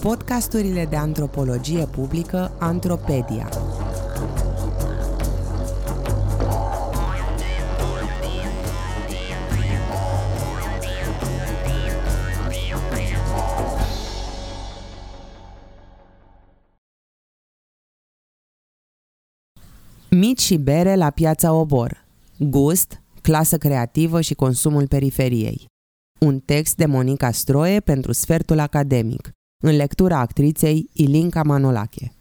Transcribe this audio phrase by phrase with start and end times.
[0.00, 3.48] Podcasturile de antropologie publică Antropedia.
[20.10, 22.04] Mici și bere la piața Obor.
[22.38, 25.66] Gust, clasă creativă și consumul periferiei.
[26.20, 32.12] Un text de Monica Stroie pentru Sfertul Academic, în lectura actriței Ilinca Manolache.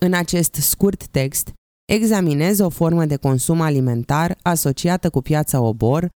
[0.00, 1.52] În acest scurt text,
[1.92, 6.08] examinez o formă de consum alimentar asociată cu piața Obor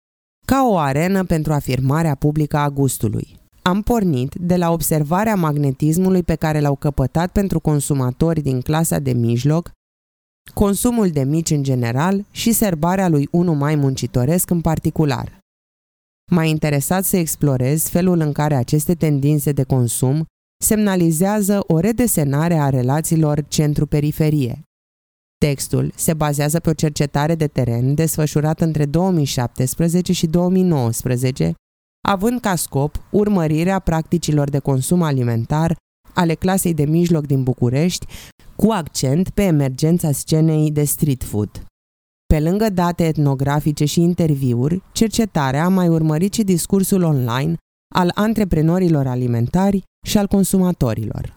[0.48, 3.38] ca o arenă pentru afirmarea publică a gustului.
[3.62, 9.12] Am pornit de la observarea magnetismului pe care l-au căpătat pentru consumatori din clasa de
[9.12, 9.72] mijloc
[10.54, 15.40] consumul de mici în general și serbarea lui unul mai muncitoresc în particular.
[16.31, 20.26] M-a interesat să explorez felul în care aceste tendințe de consum
[20.63, 24.61] semnalizează o redesenare a relațiilor centru-periferie.
[25.38, 31.53] Textul se bazează pe o cercetare de teren desfășurată între 2017 și 2019,
[32.08, 35.75] având ca scop urmărirea practicilor de consum alimentar
[36.14, 38.06] ale clasei de mijloc din București
[38.56, 41.64] cu accent pe emergența scenei de street food.
[42.25, 47.56] Pe lângă date etnografice și interviuri, cercetarea a mai urmărit și discursul online
[47.95, 51.36] al antreprenorilor alimentari și al consumatorilor.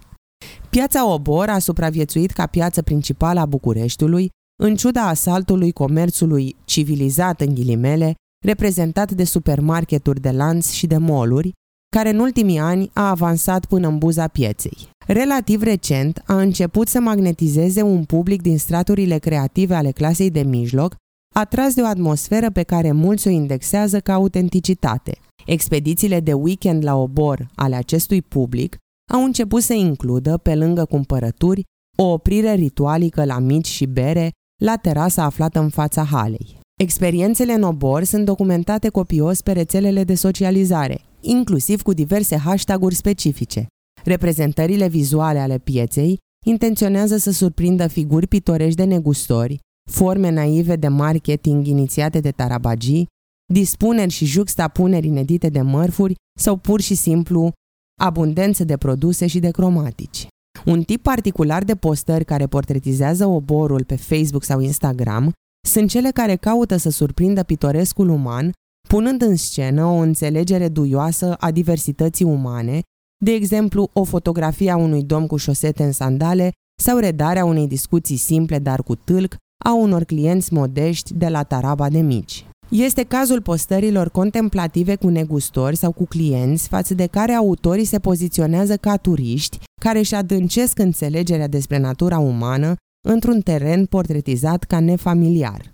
[0.71, 4.31] Piața Obor a supraviețuit ca piață principală a Bucureștiului,
[4.63, 11.53] în ciuda asaltului comerțului civilizat în ghilimele, reprezentat de supermarketuri de lanț și de moluri,
[11.97, 14.89] care în ultimii ani a avansat până în buza pieței.
[15.07, 20.95] Relativ recent a început să magnetizeze un public din straturile creative ale clasei de mijloc,
[21.33, 25.19] atras de o atmosferă pe care mulți o indexează ca autenticitate.
[25.47, 28.77] Expedițiile de weekend la obor ale acestui public
[29.13, 31.65] au început să includă, pe lângă cumpărături,
[31.99, 34.31] o oprire ritualică la mici și bere
[34.63, 36.59] la terasa aflată în fața halei.
[36.81, 43.67] Experiențele în obor sunt documentate copios pe rețelele de socializare, inclusiv cu diverse hashtag-uri specifice.
[44.05, 49.59] Reprezentările vizuale ale pieței intenționează să surprindă figuri pitorești de negustori,
[49.93, 53.07] forme naive de marketing inițiate de tarabagii,
[53.53, 57.53] dispuneri și juxtapuneri inedite de mărfuri sau pur și simplu
[58.01, 60.27] abundență de produse și de cromatici.
[60.65, 65.33] Un tip particular de postări care portretizează oborul pe Facebook sau Instagram
[65.69, 68.53] sunt cele care caută să surprindă pitorescul uman,
[68.89, 72.81] punând în scenă o înțelegere duioasă a diversității umane,
[73.25, 76.51] de exemplu o fotografie a unui domn cu șosete în sandale
[76.83, 81.89] sau redarea unei discuții simple dar cu tâlc a unor clienți modești de la taraba
[81.89, 82.47] de mici.
[82.69, 88.77] Este cazul postărilor contemplative cu negustori sau cu clienți față de care autorii se poziționează
[88.77, 92.75] ca turiști care își adâncesc înțelegerea despre natura umană
[93.09, 95.71] într-un teren portretizat ca nefamiliar.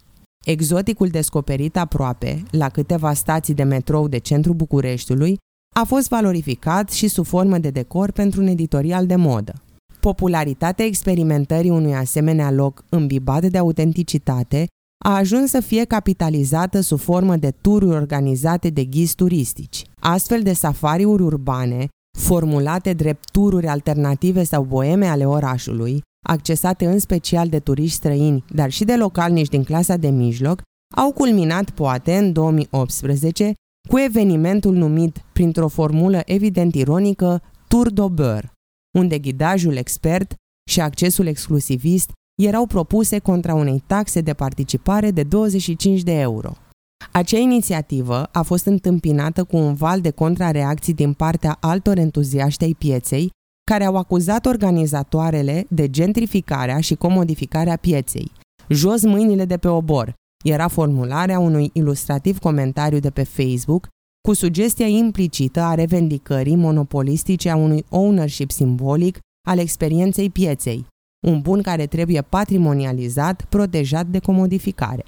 [0.47, 5.39] Exoticul descoperit aproape, la câteva stații de metrou de centrul Bucureștiului,
[5.75, 9.63] a fost valorificat și sub formă de decor pentru un editorial de modă.
[10.09, 14.67] Popularitatea experimentării unui asemenea loc îmbibat de autenticitate
[15.05, 19.85] a ajuns să fie capitalizată sub formă de tururi organizate de ghizi turistici.
[20.01, 21.87] Astfel de safariuri urbane,
[22.19, 28.71] formulate drept tururi alternative sau boeme ale orașului, accesate în special de turiști străini, dar
[28.71, 30.63] și de localnici din clasa de mijloc,
[30.97, 33.53] au culminat poate în 2018
[33.89, 38.58] cu evenimentul numit, printr-o formulă evident ironică, Tour d'Aubeur,
[38.99, 40.35] unde ghidajul expert
[40.71, 42.11] și accesul exclusivist
[42.43, 46.53] erau propuse contra unei taxe de participare de 25 de euro.
[47.13, 52.75] Acea inițiativă a fost întâmpinată cu un val de contrareacții din partea altor entuziaști ai
[52.79, 53.31] pieței,
[53.71, 58.33] care au acuzat organizatoarele de gentrificarea și comodificarea pieței.
[58.69, 60.15] Jos mâinile de pe obor
[60.45, 63.89] era formularea unui ilustrativ comentariu de pe Facebook
[64.29, 70.87] cu sugestia implicită a revendicării monopolistice a unui ownership simbolic al experienței pieței,
[71.27, 75.05] un bun care trebuie patrimonializat, protejat de comodificare.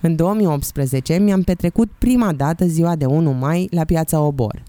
[0.00, 4.62] În 2018 mi-am petrecut prima dată ziua de 1 mai la piața Obor.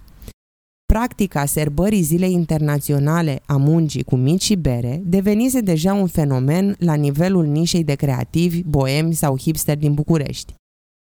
[0.86, 6.94] Practica serbării Zilei Internaționale a Muncii cu mici și bere devenise deja un fenomen la
[6.94, 10.54] nivelul nișei de creativi, boemi sau hipster din București.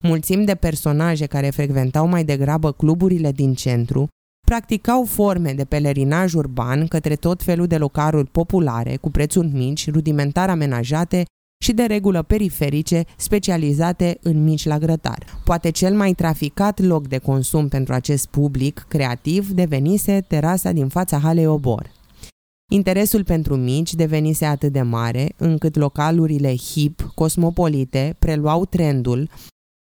[0.07, 4.07] Mulțimi de personaje care frecventau mai degrabă cluburile din centru
[4.47, 10.49] practicau forme de pelerinaj urban către tot felul de locaruri populare, cu prețuri mici, rudimentar
[10.49, 11.23] amenajate
[11.63, 15.25] și de regulă periferice, specializate în mici la grătar.
[15.43, 21.17] Poate cel mai traficat loc de consum pentru acest public creativ devenise terasa din fața
[21.17, 21.91] halei Obor.
[22.71, 29.29] Interesul pentru mici devenise atât de mare încât localurile hip, cosmopolite, preluau trendul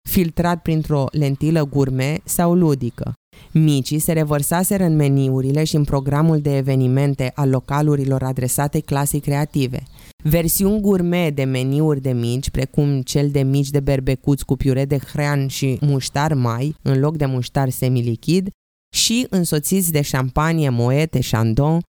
[0.09, 3.13] filtrat printr-o lentilă gurme sau ludică.
[3.51, 9.83] Micii se revărsaseră în meniurile și în programul de evenimente al localurilor adresate clasei creative.
[10.23, 14.97] Versiuni gourmet de meniuri de mici, precum cel de mici de berbecuți cu piure de
[14.97, 18.49] hrean și muștar mai, în loc de muștar semilichid,
[18.95, 21.81] și însoțiți de șampanie moete chandon,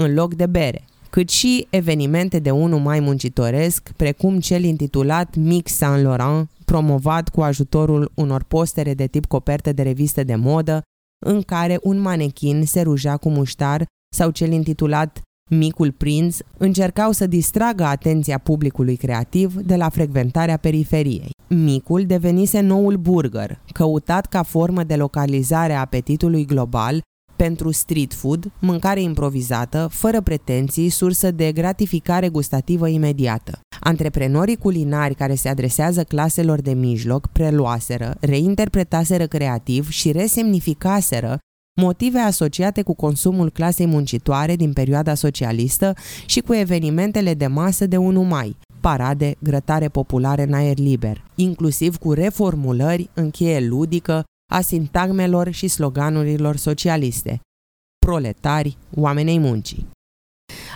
[0.00, 5.72] în loc de bere cât și evenimente de unul mai muncitoresc, precum cel intitulat Mix
[5.74, 10.82] Saint Laurent, promovat cu ajutorul unor postere de tip coperte de reviste de modă,
[11.26, 13.84] în care un manechin se ruja cu muștar
[14.16, 15.20] sau cel intitulat
[15.50, 21.30] Micul Prinț încercau să distragă atenția publicului creativ de la frecventarea periferiei.
[21.48, 27.00] Micul devenise noul burger, căutat ca formă de localizare a apetitului global
[27.42, 33.60] pentru street food, mâncare improvizată, fără pretenții, sursă de gratificare gustativă imediată.
[33.80, 41.38] Antreprenorii culinari care se adresează claselor de mijloc preluaseră, reinterpretaseră creativ și resemnificaseră
[41.80, 45.94] motive asociate cu consumul clasei muncitoare din perioada socialistă
[46.26, 51.96] și cu evenimentele de masă de 1 mai, parade, grătare populare în aer liber, inclusiv
[51.96, 57.40] cu reformulări în cheie ludică a sintagmelor și sloganurilor socialiste.
[58.06, 59.86] Proletari, oamenei muncii.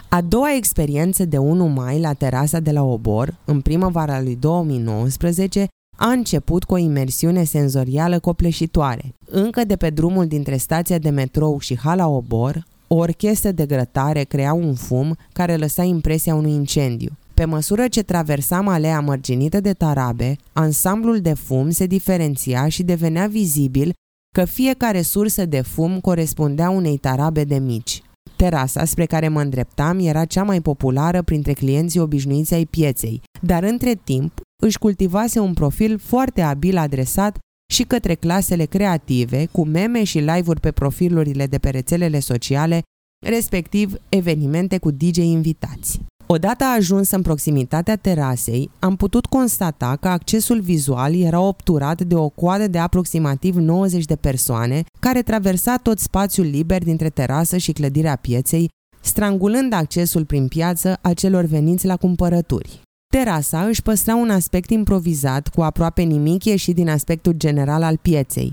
[0.08, 5.69] A doua experiență de 1 mai la terasa de la Obor, în primăvara lui 2019,
[5.96, 9.14] a început cu o imersiune senzorială copleșitoare.
[9.25, 14.25] Încă de pe drumul dintre stația de metrou și hala Obor, o orchestră de grătare
[14.25, 17.11] crea un fum care lăsa impresia unui incendiu.
[17.36, 23.26] Pe măsură ce traversam alea mărginită de tarabe, ansamblul de fum se diferenția și devenea
[23.26, 23.92] vizibil
[24.34, 28.02] că fiecare sursă de fum corespundea unei tarabe de mici.
[28.36, 33.62] Terasa spre care mă îndreptam era cea mai populară printre clienții obișnuiți ai pieței, dar
[33.62, 37.38] între timp își cultivase un profil foarte abil adresat
[37.72, 42.82] și către clasele creative, cu meme și live-uri pe profilurile de pe rețelele sociale,
[43.26, 46.00] respectiv evenimente cu DJ invitați.
[46.28, 52.28] Odată ajuns în proximitatea terasei, am putut constata că accesul vizual era obturat de o
[52.28, 58.17] coadă de aproximativ 90 de persoane care traversa tot spațiul liber dintre terasă și clădirea
[58.17, 58.69] pieței,
[59.00, 62.81] strangulând accesul prin piață a celor veniți la cumpărături.
[63.12, 68.52] Terasa își păstra un aspect improvizat, cu aproape nimic ieșit din aspectul general al pieței.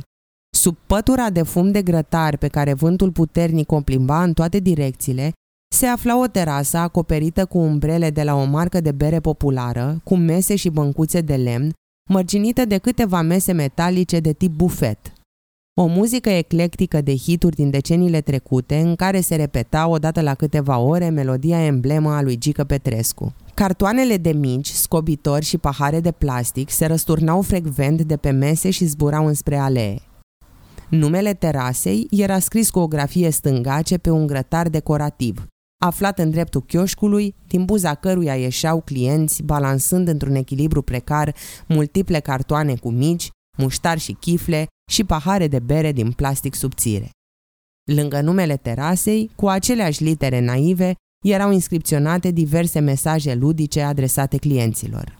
[0.55, 5.31] Sub pătura de fum de grătar pe care vântul puternic o plimba în toate direcțiile,
[5.73, 10.15] se afla o terasă acoperită cu umbrele de la o marcă de bere populară, cu
[10.15, 11.71] mese și băncuțe de lemn,
[12.09, 15.13] mărginită de câteva mese metalice de tip bufet.
[15.81, 20.77] O muzică eclectică de hituri din deceniile trecute, în care se repeta odată la câteva
[20.77, 23.33] ore melodia emblemă a lui Gică Petrescu.
[23.53, 28.85] Cartoanele de mici, scobitori și pahare de plastic se răsturnau frecvent de pe mese și
[28.85, 30.01] zburau înspre alee.
[30.89, 35.47] Numele terasei era scris cu o grafie stângace pe un grătar decorativ,
[35.85, 41.35] aflat în dreptul chioșcului, din buza căruia ieșeau clienți, balansând într-un echilibru precar
[41.67, 47.09] multiple cartoane cu mici, muștar și chifle și pahare de bere din plastic subțire.
[47.91, 55.17] Lângă numele terasei, cu aceleași litere naive, erau inscripționate diverse mesaje ludice adresate clienților.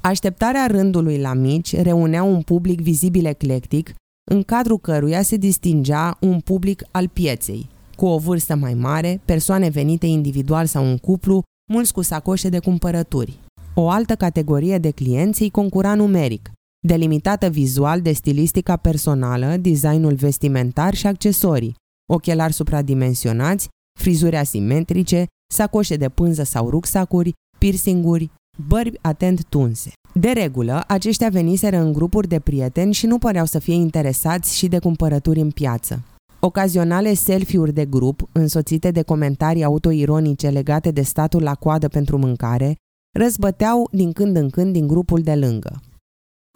[0.00, 3.94] Așteptarea rândului la mici reunea un public vizibil eclectic,
[4.30, 7.68] în cadrul căruia se distingea un public al pieței,
[8.00, 11.42] cu o vârstă mai mare, persoane venite individual sau în cuplu,
[11.72, 13.40] mulți cu sacoșe de cumpărături.
[13.74, 16.50] O altă categorie de clienți îi concura numeric,
[16.86, 21.74] delimitată vizual de stilistica personală, designul vestimentar și accesorii,
[22.12, 28.30] ochelari supradimensionați, frizuri asimetrice, sacoșe de pânză sau rucsacuri, piercinguri,
[28.68, 29.92] bărbi atent tunse.
[30.14, 34.68] De regulă, aceștia veniseră în grupuri de prieteni și nu păreau să fie interesați și
[34.68, 36.04] de cumpărături în piață.
[36.42, 42.76] Ocazionale selfie-uri de grup, însoțite de comentarii autoironice legate de statul la coadă pentru mâncare,
[43.18, 45.80] răzbăteau din când în când din grupul de lângă.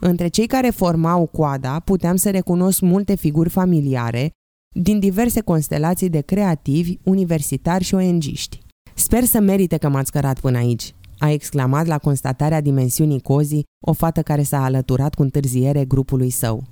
[0.03, 4.31] Între cei care formau coada puteam să recunosc multe figuri familiare
[4.75, 8.59] din diverse constelații de creativi, universitari și ONG-ști.
[8.93, 13.93] Sper să merite că m-ați cărat până aici, a exclamat la constatarea dimensiunii cozii o
[13.93, 16.63] fată care s-a alăturat cu întârziere grupului său.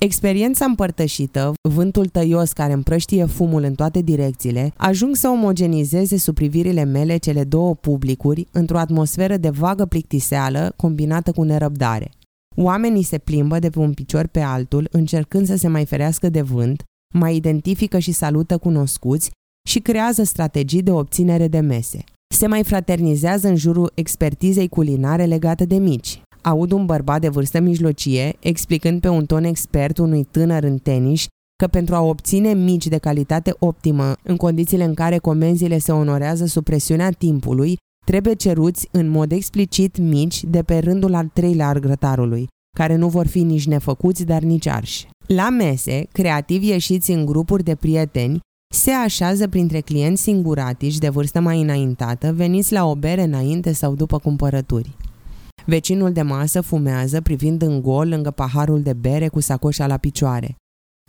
[0.00, 6.84] Experiența împărtășită, vântul tăios care împrăștie fumul în toate direcțiile, ajung să omogenizeze sub privirile
[6.84, 12.10] mele cele două publicuri într-o atmosferă de vagă plictiseală combinată cu nerăbdare.
[12.56, 16.40] Oamenii se plimbă de pe un picior pe altul, încercând să se mai ferească de
[16.40, 16.82] vânt,
[17.14, 19.30] mai identifică și salută cunoscuți
[19.68, 22.04] și creează strategii de obținere de mese.
[22.34, 26.20] Se mai fraternizează în jurul expertizei culinare legate de mici.
[26.42, 31.26] Aud un bărbat de vârstă mijlocie explicând pe un ton expert unui tânăr în tenis
[31.62, 36.46] că pentru a obține mici de calitate optimă, în condițiile în care comenzile se onorează
[36.46, 37.76] sub presiunea timpului,
[38.06, 43.08] trebuie ceruți în mod explicit mici de pe rândul al treilea al grătarului, care nu
[43.08, 45.08] vor fi nici nefăcuți, dar nici arși.
[45.26, 48.40] La mese, creativi ieșiți în grupuri de prieteni
[48.74, 53.94] se așează printre clienți singuratici de vârstă mai înaintată, veniți la o bere înainte sau
[53.94, 54.96] după cumpărături.
[55.70, 60.56] Vecinul de masă fumează privind în gol lângă paharul de bere cu sacoșa la picioare.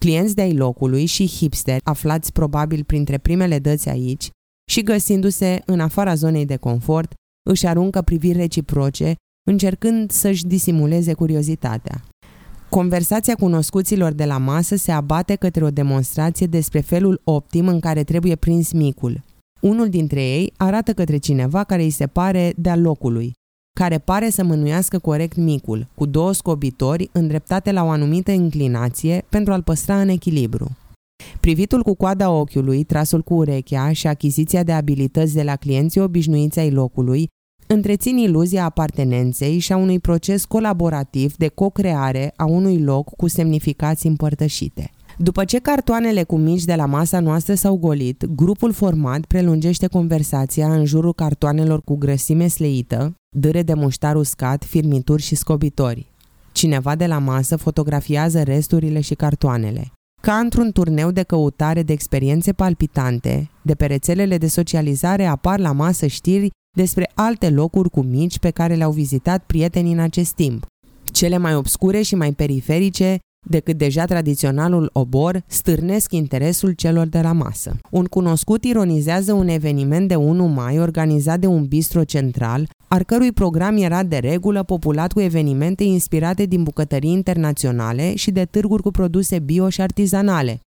[0.02, 4.30] Clienți de-ai locului și hipsteri, aflați probabil printre primele dăți aici
[4.72, 7.14] și găsindu-se în afara zonei de confort,
[7.50, 9.16] își aruncă priviri reciproce,
[9.48, 12.04] încercând să-și disimuleze curiozitatea.
[12.70, 18.04] Conversația cunoscuților de la masă se abate către o demonstrație despre felul optim în care
[18.04, 19.24] trebuie prins micul.
[19.62, 23.34] Unul dintre ei arată către cineva care îi se pare de-a locului,
[23.74, 29.54] care pare să mânuiască corect micul, cu două scobitori îndreptate la o anumită inclinație pentru
[29.54, 30.78] a-l păstra în echilibru.
[31.40, 36.60] Privitul cu coada ochiului, trasul cu urechea și achiziția de abilități de la clienții obișnuiți
[36.60, 37.28] ai locului
[37.68, 44.10] întrețin iluzia apartenenței și a unui proces colaborativ de co-creare a unui loc cu semnificații
[44.10, 44.92] împărtășite.
[45.22, 50.74] După ce cartoanele cu mici de la masa noastră s-au golit, grupul format prelungește conversația
[50.74, 56.12] în jurul cartoanelor cu grăsime sleită, dâre de muștar uscat, firmituri și scobitori.
[56.52, 59.92] Cineva de la masă fotografiază resturile și cartoanele.
[60.22, 65.72] Ca într-un turneu de căutare de experiențe palpitante, de pe rețelele de socializare apar la
[65.72, 70.66] masă știri despre alte locuri cu mici pe care le-au vizitat prietenii în acest timp.
[71.04, 73.20] Cele mai obscure și mai periferice
[73.50, 77.78] decât deja tradiționalul obor, stârnesc interesul celor de la masă.
[77.92, 83.32] Un cunoscut ironizează un eveniment de 1 mai organizat de un bistro central, al cărui
[83.32, 88.92] program era de regulă populat cu evenimente inspirate din bucătării internaționale și de târguri cu
[88.92, 90.60] produse bio și artizanale.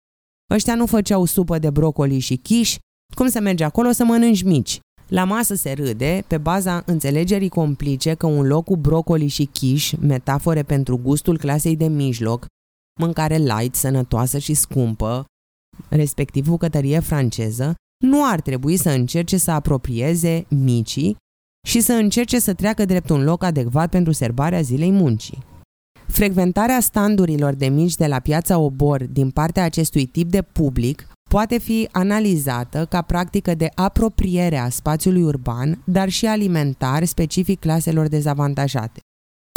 [0.54, 2.78] Ăștia nu făceau supă de brocoli și chiși,
[3.16, 4.80] cum să mergi acolo să mănânci mici?
[5.08, 9.96] La masă se râde, pe baza înțelegerii complice că un loc cu brocoli și chiși,
[10.00, 12.46] metafore pentru gustul clasei de mijloc,
[13.02, 15.26] mâncare light, sănătoasă și scumpă,
[15.90, 21.16] respectiv bucătărie franceză, nu ar trebui să încerce să apropieze micii
[21.68, 25.44] și să încerce să treacă drept un loc adecvat pentru serbarea zilei muncii.
[26.08, 31.58] Frecventarea standurilor de mici de la piața Obor din partea acestui tip de public poate
[31.58, 39.00] fi analizată ca practică de apropiere a spațiului urban, dar și alimentar specific claselor dezavantajate.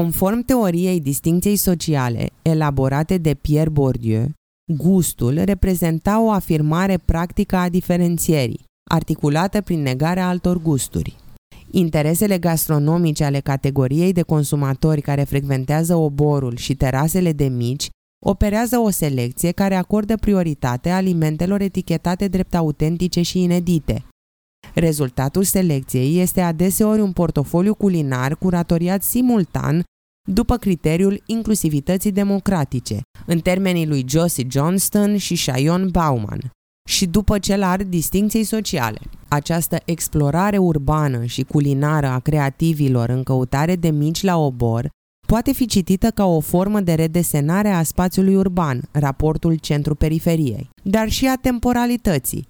[0.02, 4.30] Conform teoriei distincției sociale elaborate de Pierre Bourdieu,
[4.72, 11.16] gustul reprezenta o afirmare practică a diferențierii, articulată prin negarea altor gusturi.
[11.70, 17.88] Interesele gastronomice ale categoriei de consumatori care frecventează oborul și terasele de mici
[18.26, 24.04] operează o selecție care acordă prioritate alimentelor etichetate drept autentice și inedite.
[24.74, 29.82] Rezultatul selecției este adeseori un portofoliu culinar curatoriat simultan
[30.28, 36.50] după criteriul inclusivității democratice, în termenii lui Josie Johnston și Shayon Bauman,
[36.88, 38.98] și după cel al distinției sociale.
[39.28, 44.88] Această explorare urbană și culinară a creativilor în căutare de mici la obor
[45.26, 51.26] poate fi citită ca o formă de redesenare a spațiului urban, raportul centru-periferiei, dar și
[51.26, 52.46] a temporalității.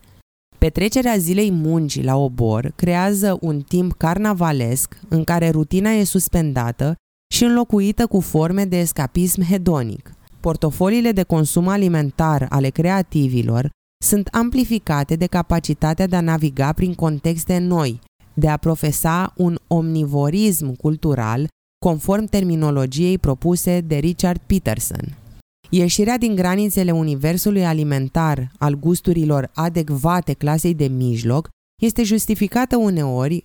[0.64, 6.94] Petrecerea zilei muncii la obor creează un timp carnavalesc în care rutina e suspendată
[7.35, 10.12] și înlocuită cu forme de escapism hedonic.
[10.40, 13.71] Portofoliile de consum alimentar ale creativilor
[14.04, 18.00] sunt amplificate de capacitatea de a naviga prin contexte noi,
[18.35, 21.47] de a profesa un omnivorism cultural
[21.78, 25.24] conform terminologiei propuse de Richard Peterson.
[25.71, 31.49] Ieșirea din granițele universului alimentar al gusturilor adecvate clasei de mijloc
[31.83, 33.44] este justificată uneori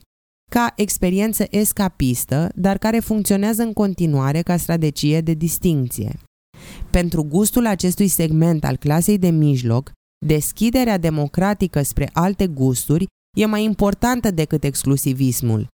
[0.51, 6.19] ca experiență escapistă, dar care funcționează în continuare ca strategie de distinție.
[6.91, 9.91] Pentru gustul acestui segment al clasei de mijloc,
[10.25, 13.05] deschiderea democratică spre alte gusturi
[13.37, 15.67] e mai importantă decât exclusivismul,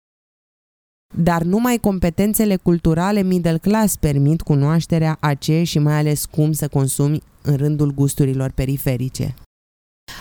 [1.15, 6.69] dar numai competențele culturale middle class permit cunoașterea a ce și mai ales cum să
[6.69, 9.35] consumi în rândul gusturilor periferice.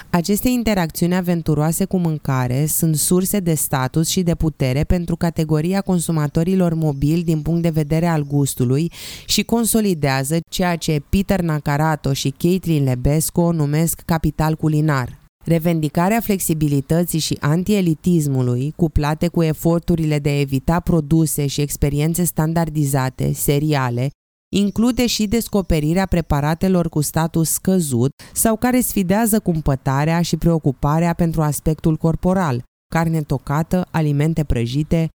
[0.09, 6.73] Aceste interacțiuni aventuroase cu mâncare sunt surse de status și de putere pentru categoria consumatorilor
[6.73, 8.91] mobili din punct de vedere al gustului
[9.25, 15.20] și consolidează ceea ce Peter Nacarato și Caitlin Lebesco numesc capital culinar.
[15.43, 24.09] Revendicarea flexibilității și antielitismului, cuplate cu eforturile de a evita produse și experiențe standardizate, seriale,
[24.55, 31.95] include și descoperirea preparatelor cu status scăzut sau care sfidează cumpătarea și preocuparea pentru aspectul
[31.95, 35.09] corporal, carne tocată, alimente prăjite,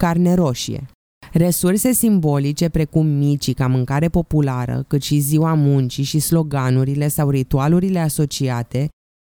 [0.00, 0.86] carne roșie.
[1.32, 7.98] Resurse simbolice precum micii ca mâncare populară, cât și ziua muncii și sloganurile sau ritualurile
[7.98, 8.88] asociate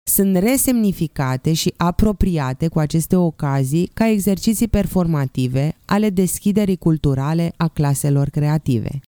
[0.08, 8.28] sunt resemnificate și apropiate cu aceste ocazii ca exerciții performative ale deschiderii culturale a claselor
[8.28, 9.00] creative.